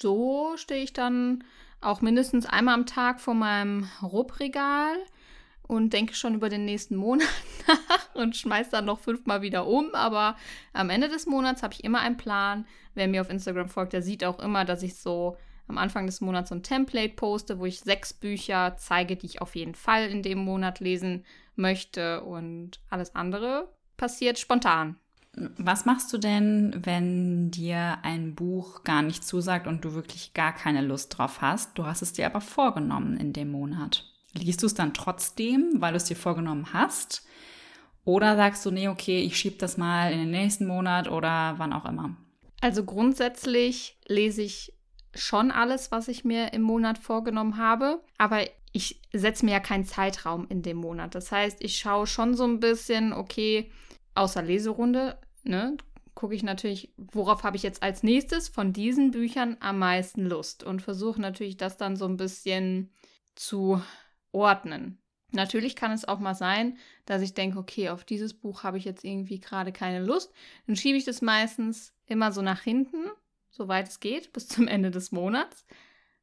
[0.00, 1.44] so stehe ich dann
[1.82, 4.96] auch mindestens einmal am Tag vor meinem Rubregal
[5.62, 7.28] und denke schon über den nächsten Monat
[7.68, 9.94] nach und schmeiße dann noch fünfmal wieder um.
[9.94, 10.36] Aber
[10.72, 12.66] am Ende des Monats habe ich immer einen Plan.
[12.94, 15.36] Wer mir auf Instagram folgt, der sieht auch immer, dass ich so
[15.68, 19.42] am Anfang des Monats so ein Template poste, wo ich sechs Bücher zeige, die ich
[19.42, 24.98] auf jeden Fall in dem Monat lesen möchte und alles andere passiert spontan.
[25.36, 30.54] Was machst du denn, wenn dir ein Buch gar nicht zusagt und du wirklich gar
[30.54, 31.76] keine Lust drauf hast?
[31.76, 34.04] Du hast es dir aber vorgenommen in dem Monat.
[34.32, 37.26] Liest du es dann trotzdem, weil du es dir vorgenommen hast?
[38.04, 41.72] Oder sagst du, nee, okay, ich schiebe das mal in den nächsten Monat oder wann
[41.72, 42.16] auch immer?
[42.60, 44.72] Also grundsätzlich lese ich
[45.14, 49.86] schon alles, was ich mir im Monat vorgenommen habe, aber ich setze mir ja keinen
[49.86, 51.14] Zeitraum in dem Monat.
[51.14, 53.70] Das heißt, ich schaue schon so ein bisschen, okay,
[54.14, 55.76] außer Leserunde, ne,
[56.14, 60.64] gucke ich natürlich, worauf habe ich jetzt als nächstes von diesen Büchern am meisten Lust
[60.64, 62.90] und versuche natürlich das dann so ein bisschen
[63.34, 63.82] zu
[64.32, 64.98] ordnen.
[65.32, 68.84] Natürlich kann es auch mal sein, dass ich denke, okay, auf dieses Buch habe ich
[68.84, 70.32] jetzt irgendwie gerade keine Lust.
[70.66, 73.10] Dann schiebe ich das meistens immer so nach hinten
[73.56, 75.66] soweit es geht, bis zum Ende des Monats.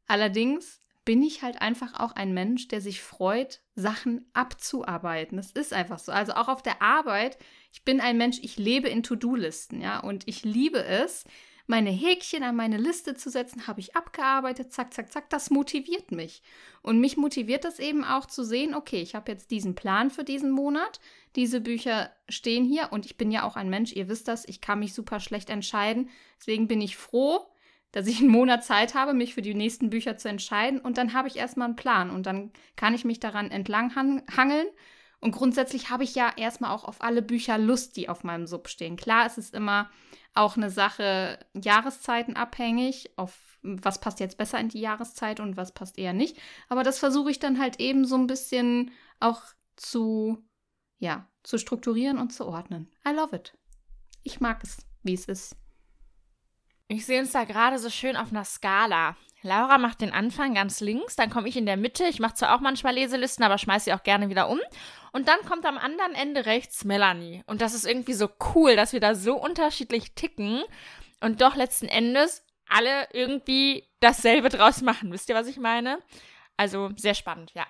[0.07, 5.35] Allerdings bin ich halt einfach auch ein Mensch, der sich freut, Sachen abzuarbeiten.
[5.35, 6.13] Das ist einfach so.
[6.13, 7.37] Also auch auf der Arbeit,
[7.73, 11.25] ich bin ein Mensch, ich lebe in To-Do-Listen, ja, und ich liebe es,
[11.65, 16.11] meine Häkchen an meine Liste zu setzen, habe ich abgearbeitet, zack, zack, zack, das motiviert
[16.11, 16.43] mich.
[16.83, 20.23] Und mich motiviert das eben auch zu sehen, okay, ich habe jetzt diesen Plan für
[20.23, 20.99] diesen Monat,
[21.35, 24.61] diese Bücher stehen hier und ich bin ja auch ein Mensch, ihr wisst das, ich
[24.61, 26.09] kann mich super schlecht entscheiden.
[26.37, 27.47] Deswegen bin ich froh,
[27.91, 31.13] dass ich einen Monat Zeit habe, mich für die nächsten Bücher zu entscheiden und dann
[31.13, 34.67] habe ich erstmal einen Plan und dann kann ich mich daran entlang hangeln.
[35.23, 38.67] Und grundsätzlich habe ich ja erstmal auch auf alle Bücher Lust, die auf meinem Sub
[38.67, 38.97] stehen.
[38.97, 39.89] Klar, es ist immer
[40.33, 45.73] auch eine Sache Jahreszeiten abhängig, auf was passt jetzt besser in die Jahreszeit und was
[45.73, 46.37] passt eher nicht.
[46.67, 49.41] Aber das versuche ich dann halt eben so ein bisschen auch
[49.77, 50.43] zu
[50.99, 52.91] ja, zu strukturieren und zu ordnen.
[53.07, 53.57] I love it.
[54.23, 55.55] Ich mag es, wie es ist.
[56.89, 59.15] Ich sehe uns da gerade so schön auf einer Skala.
[59.43, 62.05] Laura macht den Anfang ganz links, dann komme ich in der Mitte.
[62.05, 64.59] Ich mache zwar auch manchmal Leselisten, aber schmeiße sie auch gerne wieder um.
[65.11, 67.43] Und dann kommt am anderen Ende rechts Melanie.
[67.45, 70.63] Und das ist irgendwie so cool, dass wir da so unterschiedlich ticken
[71.21, 75.11] und doch letzten Endes alle irgendwie dasselbe draus machen.
[75.11, 75.99] Wisst ihr, was ich meine?
[76.57, 77.67] Also sehr spannend, ja.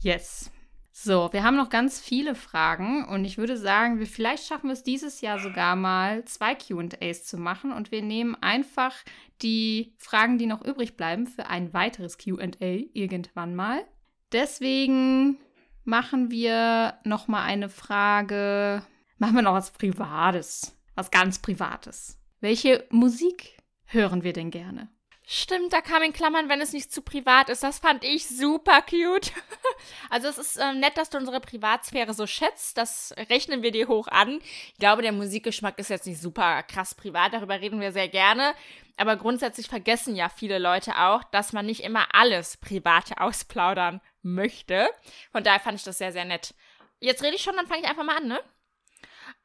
[0.00, 0.50] Yes.
[0.92, 4.72] So, wir haben noch ganz viele Fragen und ich würde sagen, wir vielleicht schaffen wir
[4.72, 8.94] es dieses Jahr sogar mal zwei QAs zu machen und wir nehmen einfach
[9.40, 12.50] die Fragen, die noch übrig bleiben, für ein weiteres QA
[12.92, 13.84] irgendwann mal.
[14.32, 15.38] Deswegen
[15.84, 18.82] machen wir noch mal eine Frage.
[19.18, 20.76] machen wir noch was Privates.
[20.96, 22.18] Was ganz Privates.
[22.40, 24.88] Welche Musik hören wir denn gerne?
[25.32, 27.62] Stimmt, da kam in Klammern, wenn es nicht zu privat ist.
[27.62, 29.30] Das fand ich super cute.
[30.10, 32.76] also es ist äh, nett, dass du unsere Privatsphäre so schätzt.
[32.76, 34.40] Das rechnen wir dir hoch an.
[34.72, 37.32] Ich glaube, der Musikgeschmack ist jetzt nicht super krass privat.
[37.32, 38.54] Darüber reden wir sehr gerne.
[38.96, 44.88] Aber grundsätzlich vergessen ja viele Leute auch, dass man nicht immer alles Private ausplaudern möchte.
[45.30, 46.54] Von daher fand ich das sehr, sehr nett.
[46.98, 48.40] Jetzt rede ich schon, dann fange ich einfach mal an, ne?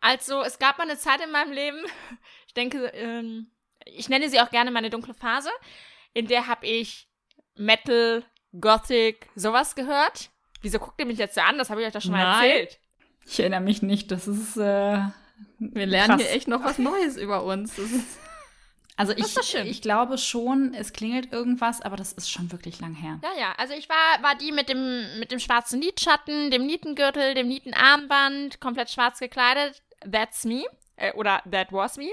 [0.02, 1.78] Also, es gab mal eine Zeit in meinem Leben,
[2.48, 3.52] ich denke, ähm,
[3.86, 5.50] ich nenne sie auch gerne meine dunkle Phase,
[6.14, 7.08] in der habe ich
[7.56, 8.24] Metal,
[8.60, 10.30] Gothic, sowas gehört.
[10.62, 11.58] Wieso guckt ihr mich jetzt so an?
[11.58, 12.50] Das habe ich euch doch schon mal Nein.
[12.50, 12.80] erzählt.
[13.28, 14.58] Ich erinnere mich nicht, das ist.
[14.58, 15.00] Äh,
[15.60, 16.22] Wir lernen Krass.
[16.22, 17.74] hier echt noch was Neues über uns.
[18.98, 23.20] Also ich, ich glaube schon, es klingelt irgendwas, aber das ist schon wirklich lang her.
[23.24, 23.54] Ja, ja.
[23.58, 28.62] Also ich war, war die mit dem, mit dem schwarzen Lidschatten, dem Nietengürtel, dem Nietenarmband,
[28.62, 29.84] komplett schwarz gekleidet.
[30.10, 30.64] That's me.
[30.96, 32.12] Äh, oder that was me.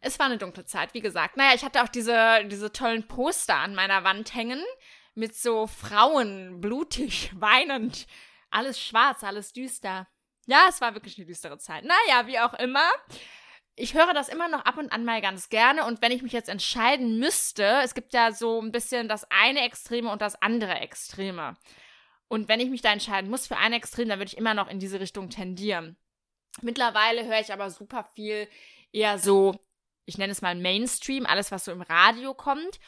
[0.00, 1.36] Es war eine dunkle Zeit, wie gesagt.
[1.36, 4.62] Naja, ich hatte auch diese, diese tollen Poster an meiner Wand hängen.
[5.14, 8.06] Mit so Frauen, blutig, weinend.
[8.50, 10.08] Alles schwarz, alles düster.
[10.46, 11.84] Ja, es war wirklich eine düstere Zeit.
[11.84, 12.88] Naja, wie auch immer.
[13.76, 15.84] Ich höre das immer noch ab und an mal ganz gerne.
[15.84, 19.64] Und wenn ich mich jetzt entscheiden müsste, es gibt ja so ein bisschen das eine
[19.64, 21.56] Extreme und das andere Extreme.
[22.28, 24.68] Und wenn ich mich da entscheiden muss für ein Extrem, dann würde ich immer noch
[24.68, 25.96] in diese Richtung tendieren.
[26.62, 28.48] Mittlerweile höre ich aber super viel
[28.92, 29.54] eher so,
[30.04, 32.80] ich nenne es mal Mainstream, alles, was so im Radio kommt.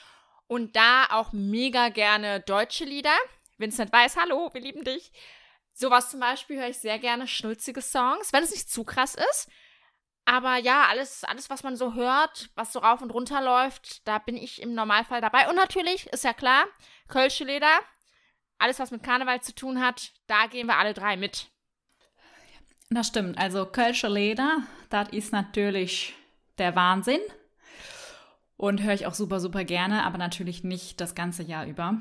[0.46, 3.14] Und da auch mega gerne deutsche Lieder.
[3.59, 5.12] Vincent Weiss, hallo, wir lieben dich.
[5.72, 9.48] Sowas zum Beispiel höre ich sehr gerne, schnulzige Songs, wenn es nicht zu krass ist.
[10.25, 14.18] Aber ja, alles, alles, was man so hört, was so rauf und runter läuft, da
[14.18, 15.48] bin ich im Normalfall dabei.
[15.48, 16.64] Und natürlich, ist ja klar,
[17.09, 17.81] Kölsche Leder,
[18.59, 21.51] alles, was mit Karneval zu tun hat, da gehen wir alle drei mit.
[22.90, 23.38] Das stimmt.
[23.38, 24.59] Also Kölsche Leder,
[24.90, 26.14] das ist natürlich
[26.62, 27.20] der Wahnsinn.
[28.57, 31.96] Und höre ich auch super, super gerne, aber natürlich nicht das ganze Jahr über.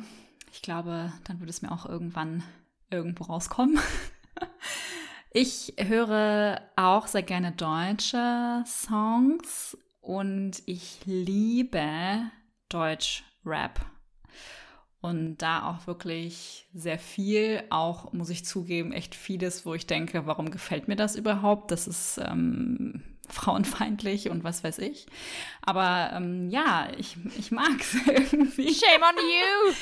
[0.53, 2.43] Ich glaube, dann würde es mir auch irgendwann
[2.89, 3.79] irgendwo rauskommen.
[5.33, 12.19] Ich höre auch sehr gerne deutsche Songs und ich liebe
[12.67, 13.79] Deutsch-Rap.
[14.99, 20.27] Und da auch wirklich sehr viel, auch muss ich zugeben, echt vieles, wo ich denke,
[20.27, 21.71] warum gefällt mir das überhaupt?
[21.71, 23.01] Das ist ähm,
[23.33, 25.07] frauenfeindlich und was weiß ich.
[25.61, 28.73] Aber ähm, ja, ich, ich mag es irgendwie.
[28.73, 29.73] Shame on you!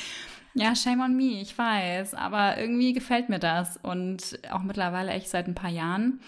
[0.54, 2.14] Ja, shame on me, ich weiß.
[2.14, 3.76] Aber irgendwie gefällt mir das.
[3.76, 6.20] Und auch mittlerweile echt seit ein paar Jahren.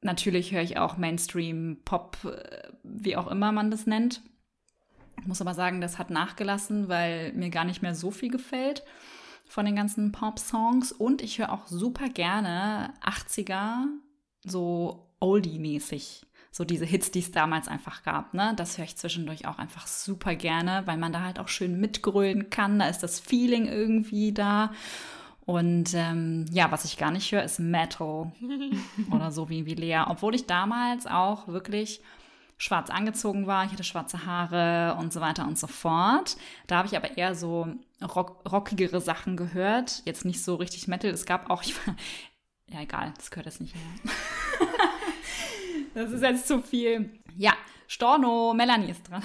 [0.00, 4.20] Natürlich höre ich auch Mainstream, Pop, äh, wie auch immer man das nennt.
[5.20, 8.82] Ich muss aber sagen, das hat nachgelassen, weil mir gar nicht mehr so viel gefällt
[9.48, 10.92] von den ganzen Pop-Songs.
[10.92, 13.86] Und ich höre auch super gerne 80er,
[14.42, 16.26] so Oldie-mäßig.
[16.50, 18.52] So diese Hits, die es damals einfach gab, ne?
[18.56, 22.50] Das höre ich zwischendurch auch einfach super gerne, weil man da halt auch schön mitgrölen
[22.50, 22.78] kann.
[22.78, 24.70] Da ist das Feeling irgendwie da.
[25.46, 28.32] Und ähm, ja, was ich gar nicht höre, ist Metal
[29.10, 30.04] oder so wie, wie Lea.
[30.06, 32.00] Obwohl ich damals auch wirklich
[32.56, 36.36] schwarz angezogen war, ich hatte schwarze Haare und so weiter und so fort.
[36.66, 37.66] Da habe ich aber eher so
[38.00, 40.02] rock, rockigere Sachen gehört.
[40.04, 41.10] Jetzt nicht so richtig Metal.
[41.10, 41.96] Es gab auch, ich war,
[42.68, 44.12] ja egal, das gehört jetzt nicht her.
[45.94, 47.10] Das ist jetzt zu viel.
[47.36, 47.54] Ja,
[47.86, 49.22] Storno, Melanie ist dran.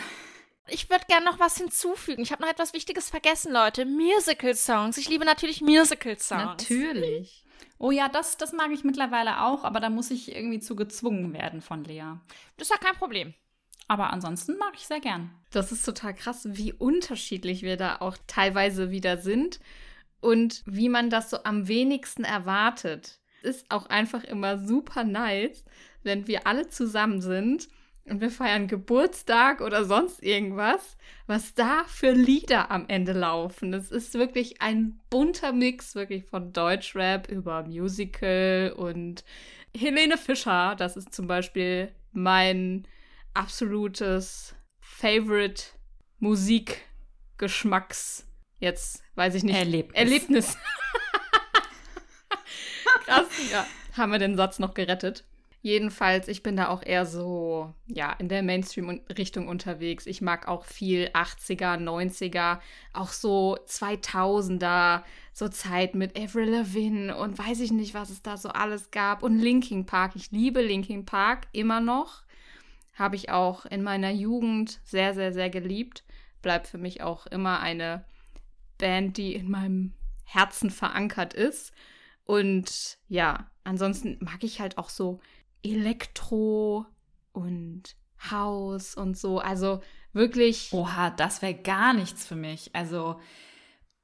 [0.68, 2.22] Ich würde gerne noch was hinzufügen.
[2.22, 3.86] Ich habe noch etwas Wichtiges vergessen, Leute.
[3.86, 4.98] Musical-Songs.
[4.98, 6.44] Ich liebe natürlich Musical-Songs.
[6.44, 7.44] natürlich.
[7.80, 11.34] Oh ja, das, das mag ich mittlerweile auch, aber da muss ich irgendwie zu gezwungen
[11.34, 12.18] werden von Lea.
[12.58, 13.34] Das ist ja kein Problem.
[13.88, 15.32] Aber ansonsten mag ich sehr gern.
[15.52, 19.60] Das ist total krass, wie unterschiedlich wir da auch teilweise wieder sind
[20.20, 23.20] und wie man das so am wenigsten erwartet.
[23.42, 25.64] Ist auch einfach immer super nice,
[26.04, 27.70] wenn wir alle zusammen sind
[28.06, 33.72] und wir feiern Geburtstag oder sonst irgendwas, was da für Lieder am Ende laufen.
[33.74, 39.24] Es ist wirklich ein bunter Mix, wirklich von Deutschrap über Musical und
[39.78, 40.76] Helene Fischer.
[40.76, 42.88] Das ist zum Beispiel mein
[43.34, 45.64] absolutes Favorite
[46.20, 48.26] Musikgeschmacks.
[48.60, 49.56] Jetzt weiß ich nicht.
[49.56, 49.98] Erlebnis.
[49.98, 50.58] Erlebnis.
[53.06, 53.66] Krass, ja.
[53.96, 55.24] Haben wir den Satz noch gerettet?
[55.62, 60.06] Jedenfalls, ich bin da auch eher so, ja, in der Mainstream-Richtung unterwegs.
[60.06, 62.60] Ich mag auch viel 80er, 90er,
[62.94, 65.04] auch so 2000er,
[65.34, 69.22] so Zeit mit Avril Lavigne und weiß ich nicht, was es da so alles gab.
[69.22, 70.14] Und Linkin Park.
[70.16, 72.24] Ich liebe Linkin Park immer noch.
[72.94, 76.06] Habe ich auch in meiner Jugend sehr, sehr, sehr geliebt.
[76.42, 78.06] Bleibt für mich auch immer eine
[78.78, 79.94] Band, die in meinem
[80.24, 81.74] Herzen verankert ist.
[82.24, 85.20] Und ja, ansonsten mag ich halt auch so
[85.64, 86.86] Elektro
[87.32, 87.96] und
[88.32, 89.40] Haus und so.
[89.40, 89.82] Also
[90.14, 90.70] wirklich.
[90.72, 92.72] Oha, das wäre gar nichts für mich.
[92.74, 93.20] Also,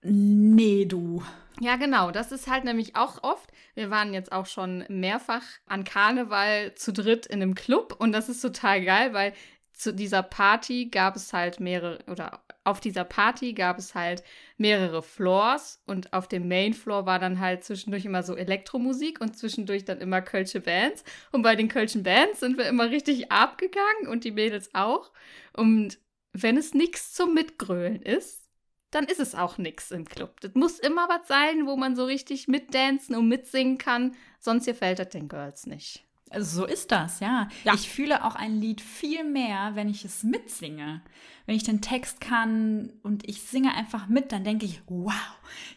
[0.02, 1.24] nee, du.
[1.60, 2.12] Ja, genau.
[2.12, 3.50] Das ist halt nämlich auch oft.
[3.76, 8.30] Wir waren jetzt auch schon mehrfach an Karneval zu dritt in einem Club und das
[8.30, 9.34] ist total geil, weil
[9.74, 14.24] zu dieser Party gab es halt mehrere, oder auf dieser Party gab es halt
[14.58, 19.38] mehrere Floors und auf dem Main Floor war dann halt zwischendurch immer so Elektromusik und
[19.38, 21.04] zwischendurch dann immer Kölsche Bands.
[21.32, 25.12] Und bei den Kölschen Bands sind wir immer richtig abgegangen und die Mädels auch.
[25.54, 26.00] Und
[26.34, 28.50] wenn es nichts zum Mitgrölen ist,
[28.92, 30.40] dann ist es auch nichts im Club.
[30.42, 35.00] Das muss immer was sein, wo man so richtig mitdancen und mitsingen kann, sonst gefällt
[35.00, 36.05] das den Girls nicht.
[36.30, 37.48] Also so ist das, ja.
[37.64, 37.74] ja.
[37.74, 41.02] Ich fühle auch ein Lied viel mehr, wenn ich es mitsinge.
[41.46, 45.14] Wenn ich den Text kann und ich singe einfach mit, dann denke ich, wow,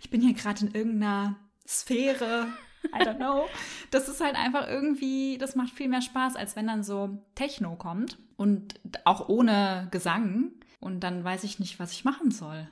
[0.00, 1.36] ich bin hier gerade in irgendeiner
[1.66, 2.48] Sphäre.
[2.94, 3.46] I don't know.
[3.90, 7.76] Das ist halt einfach irgendwie, das macht viel mehr Spaß, als wenn dann so Techno
[7.76, 10.52] kommt und auch ohne Gesang.
[10.80, 12.68] Und dann weiß ich nicht, was ich machen soll.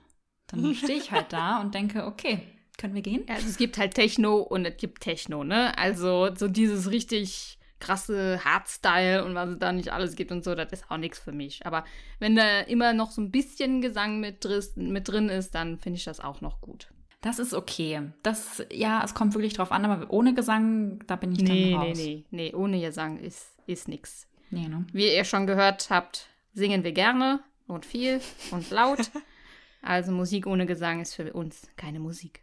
[0.47, 2.41] Dann stehe ich halt da und denke, okay,
[2.79, 3.25] können wir gehen?
[3.29, 5.77] Also es gibt halt Techno und es gibt Techno, ne?
[5.79, 10.55] Also so dieses richtig krasse Hardstyle und was es da nicht alles gibt und so,
[10.55, 11.67] das ist auch nichts für mich.
[11.67, 11.85] Aber
[12.19, 15.99] wenn da immer noch so ein bisschen Gesang mit, drin, mit drin ist, dann finde
[15.99, 16.89] ich das auch noch gut.
[17.21, 18.03] Das ist okay.
[18.23, 21.81] Das, ja, es kommt wirklich drauf an, aber ohne Gesang, da bin ich nee, dann
[21.81, 21.97] raus.
[21.97, 24.29] Nee, nee, nee, ohne Gesang ist, ist nichts.
[24.51, 24.87] Nee, ne?
[24.93, 28.21] Wie ihr schon gehört habt, singen wir gerne und viel
[28.53, 29.11] und laut.
[29.83, 32.43] also Musik ohne Gesang ist für uns keine Musik.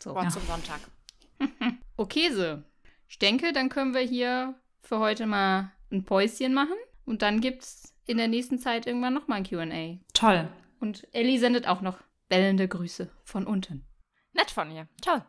[0.00, 0.14] So.
[0.14, 0.80] Wort zum Sonntag.
[1.96, 2.30] okay,
[3.08, 7.94] Ich denke, dann können wir hier für heute mal ein Päuschen machen und dann gibt's
[8.06, 9.98] in der nächsten Zeit irgendwann nochmal ein QA.
[10.14, 10.48] Toll.
[10.80, 13.84] Und Ellie sendet auch noch bellende Grüße von unten.
[14.32, 14.88] Nett von ihr.
[15.02, 15.22] Toll.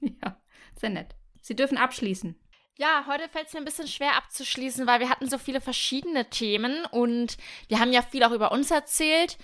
[0.00, 0.40] ja,
[0.78, 1.14] sehr nett.
[1.40, 2.38] Sie dürfen abschließen.
[2.78, 6.28] Ja, heute fällt es mir ein bisschen schwer abzuschließen, weil wir hatten so viele verschiedene
[6.28, 7.38] Themen und
[7.68, 9.38] wir haben ja viel auch über uns erzählt.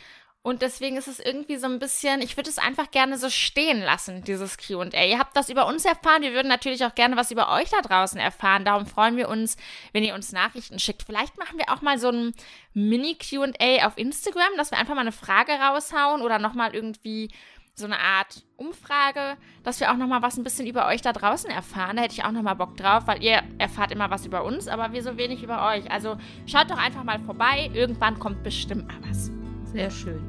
[0.45, 3.80] Und deswegen ist es irgendwie so ein bisschen, ich würde es einfach gerne so stehen
[3.80, 4.84] lassen, dieses QA.
[5.05, 6.22] Ihr habt das über uns erfahren.
[6.22, 8.64] Wir würden natürlich auch gerne was über euch da draußen erfahren.
[8.64, 9.57] Darum freuen wir uns,
[9.93, 11.05] wenn ihr uns Nachrichten schickt.
[11.05, 12.34] Vielleicht machen wir auch mal so ein
[12.74, 17.30] Mini-QA auf Instagram, dass wir einfach mal eine Frage raushauen oder nochmal irgendwie
[17.74, 21.51] so eine Art Umfrage, dass wir auch nochmal was ein bisschen über euch da draußen
[21.51, 21.97] erfahren.
[21.97, 24.93] Da hätte ich auch nochmal Bock drauf, weil ihr erfahrt immer was über uns, aber
[24.93, 25.88] wir so wenig über euch.
[25.90, 26.16] Also
[26.47, 27.70] schaut doch einfach mal vorbei.
[27.72, 29.30] Irgendwann kommt bestimmt mal was.
[29.73, 30.20] Sehr schön.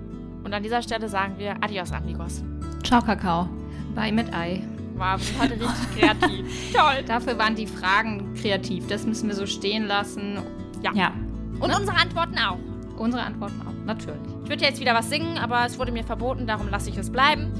[0.43, 2.43] Und an dieser Stelle sagen wir Adios, amigos.
[2.83, 3.47] Ciao, Kakao.
[3.95, 4.61] Bye mit Ei.
[4.95, 6.73] Wow, wir richtig kreativ.
[6.73, 7.03] Toll.
[7.07, 8.87] Dafür waren die Fragen kreativ.
[8.87, 10.37] Das müssen wir so stehen lassen.
[10.81, 10.91] Ja.
[10.93, 11.11] ja.
[11.59, 11.77] Und ne?
[11.79, 12.59] unsere Antworten auch.
[12.97, 14.21] Unsere Antworten auch, natürlich.
[14.43, 17.09] Ich würde jetzt wieder was singen, aber es wurde mir verboten, darum lasse ich es
[17.09, 17.51] bleiben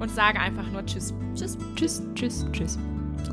[0.00, 1.12] und sage einfach nur Tschüss.
[1.34, 2.78] Tschüss, tschüss, tschüss, tschüss.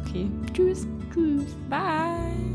[0.02, 0.30] Okay.
[0.54, 1.56] Tschüss, tschüss.
[1.70, 2.55] Bye.